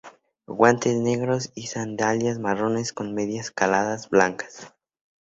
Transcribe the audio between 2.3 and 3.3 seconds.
marrones con